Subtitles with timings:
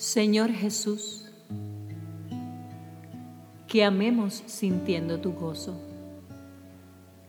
[0.00, 1.26] Señor Jesús,
[3.68, 5.78] que amemos sintiendo tu gozo,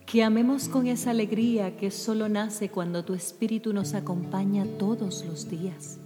[0.06, 5.50] que amemos con esa alegría que solo nace cuando tu Espíritu nos acompaña todos los
[5.50, 5.98] días,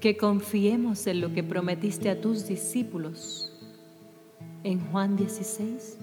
[0.00, 3.52] que confiemos en lo que prometiste a tus discípulos
[4.64, 5.96] en Juan 16.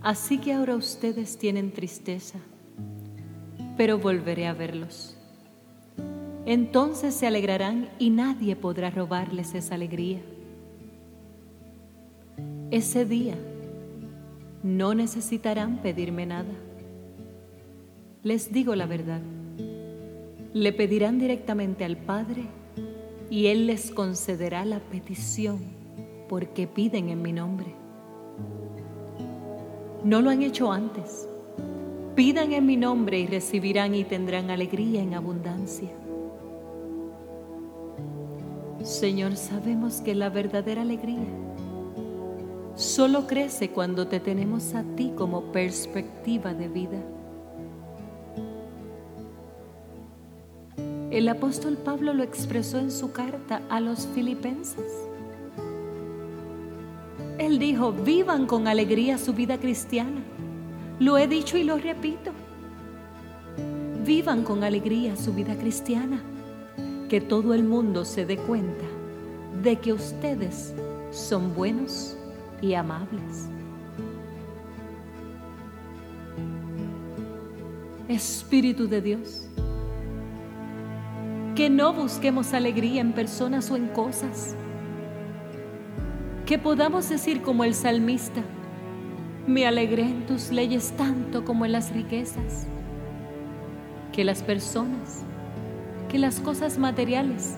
[0.00, 2.38] Así que ahora ustedes tienen tristeza,
[3.76, 5.17] pero volveré a verlos
[6.46, 10.20] entonces se alegrarán y nadie podrá robarles esa alegría.
[12.70, 13.34] Ese día
[14.62, 16.52] no necesitarán pedirme nada.
[18.22, 19.20] Les digo la verdad.
[20.54, 22.44] Le pedirán directamente al Padre
[23.30, 25.58] y Él les concederá la petición
[26.28, 27.74] porque piden en mi nombre.
[30.04, 31.28] No lo han hecho antes.
[32.18, 35.90] Pidan en mi nombre y recibirán y tendrán alegría en abundancia.
[38.82, 41.28] Señor, sabemos que la verdadera alegría
[42.74, 46.98] solo crece cuando te tenemos a ti como perspectiva de vida.
[51.12, 55.08] El apóstol Pablo lo expresó en su carta a los filipenses.
[57.38, 60.24] Él dijo, vivan con alegría su vida cristiana.
[61.00, 62.32] Lo he dicho y lo repito.
[64.04, 66.20] Vivan con alegría su vida cristiana
[67.08, 68.84] que todo el mundo se dé cuenta
[69.62, 70.74] de que ustedes
[71.10, 72.16] son buenos
[72.60, 73.48] y amables.
[78.08, 79.46] Espíritu de Dios,
[81.54, 84.54] que no busquemos alegría en personas o en cosas,
[86.46, 88.42] que podamos decir como el salmista,
[89.48, 92.66] me alegré en tus leyes tanto como en las riquezas,
[94.12, 95.24] que las personas
[96.08, 97.56] que las cosas materiales,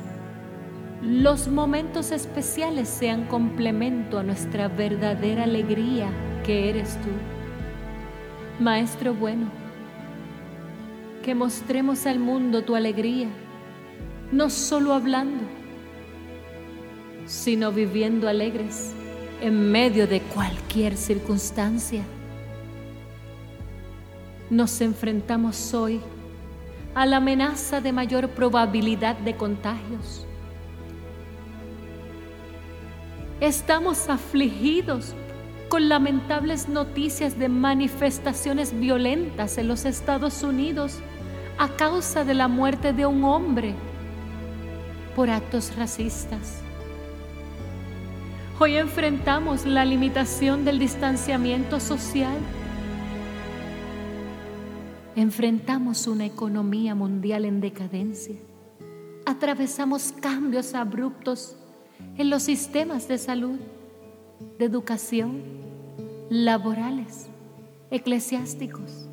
[1.02, 6.08] los momentos especiales sean complemento a nuestra verdadera alegría
[6.44, 7.10] que eres tú.
[8.62, 9.46] Maestro bueno,
[11.22, 13.28] que mostremos al mundo tu alegría,
[14.32, 15.44] no solo hablando,
[17.24, 18.94] sino viviendo alegres
[19.40, 22.02] en medio de cualquier circunstancia.
[24.50, 26.00] Nos enfrentamos hoy
[26.94, 30.26] a la amenaza de mayor probabilidad de contagios.
[33.40, 35.14] Estamos afligidos
[35.68, 40.98] con lamentables noticias de manifestaciones violentas en los Estados Unidos
[41.56, 43.74] a causa de la muerte de un hombre
[45.14, 46.60] por actos racistas.
[48.60, 52.36] Hoy enfrentamos la limitación del distanciamiento social
[55.16, 58.36] Enfrentamos una economía mundial en decadencia.
[59.26, 61.56] Atravesamos cambios abruptos
[62.16, 63.58] en los sistemas de salud,
[64.58, 65.42] de educación,
[66.30, 67.26] laborales,
[67.90, 69.08] eclesiásticos.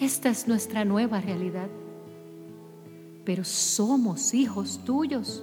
[0.00, 1.68] Esta es nuestra nueva realidad.
[3.24, 5.42] Pero somos hijos tuyos.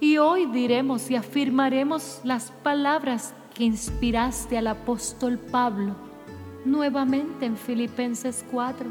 [0.00, 5.96] Y hoy diremos y afirmaremos las palabras que inspiraste al apóstol Pablo
[6.64, 8.88] nuevamente en Filipenses 4.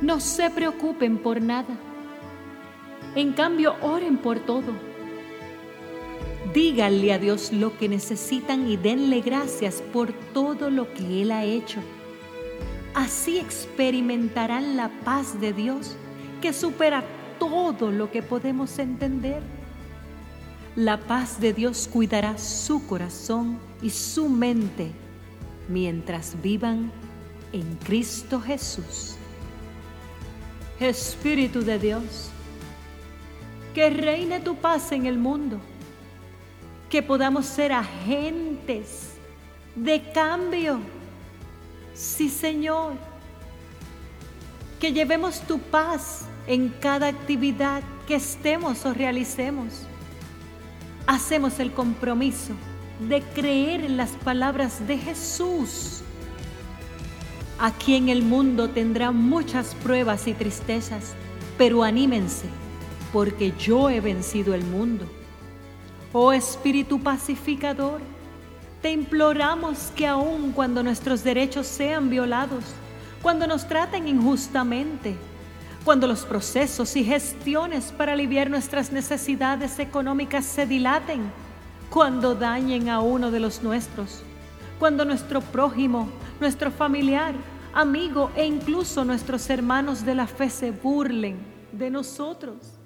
[0.00, 1.76] No se preocupen por nada.
[3.14, 4.72] En cambio, oren por todo.
[6.54, 11.44] Díganle a Dios lo que necesitan y denle gracias por todo lo que Él ha
[11.44, 11.80] hecho.
[12.94, 15.94] Así experimentarán la paz de Dios
[16.40, 17.04] que supera
[17.42, 19.42] todo lo que podemos entender.
[20.76, 24.92] La paz de Dios cuidará su corazón y su mente
[25.68, 26.92] mientras vivan
[27.52, 29.16] en Cristo Jesús.
[30.78, 32.30] Espíritu de Dios,
[33.74, 35.60] que reine tu paz en el mundo,
[36.88, 39.14] que podamos ser agentes
[39.74, 40.78] de cambio.
[41.92, 42.92] Sí, Señor,
[44.78, 49.86] que llevemos tu paz en cada actividad que estemos o realicemos.
[51.06, 52.54] Hacemos el compromiso
[53.08, 56.02] de creer en las palabras de Jesús.
[57.58, 61.14] Aquí en el mundo tendrá muchas pruebas y tristezas,
[61.58, 62.46] pero anímense,
[63.12, 65.06] porque yo he vencido el mundo.
[66.12, 68.00] Oh Espíritu pacificador,
[68.82, 72.64] te imploramos que aun cuando nuestros derechos sean violados,
[73.22, 75.16] cuando nos traten injustamente,
[75.84, 81.20] cuando los procesos y gestiones para aliviar nuestras necesidades económicas se dilaten,
[81.90, 84.22] cuando dañen a uno de los nuestros,
[84.78, 86.08] cuando nuestro prójimo,
[86.40, 87.34] nuestro familiar
[87.74, 91.38] amigo e incluso nuestros hermanos de la fe se burlen
[91.72, 92.78] de nosotros.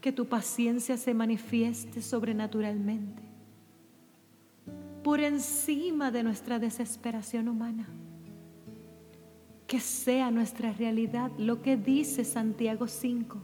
[0.00, 3.22] Que tu paciencia se manifieste sobrenaturalmente
[5.02, 7.88] por encima de nuestra desesperación humana.
[9.68, 13.38] Que sea nuestra realidad lo que dice Santiago 5.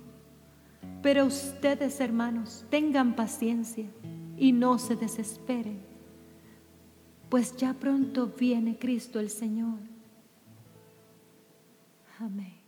[1.00, 3.86] Pero ustedes, hermanos, tengan paciencia
[4.36, 5.80] y no se desesperen,
[7.28, 9.78] pues ya pronto viene Cristo el Señor.
[12.18, 12.63] Amén.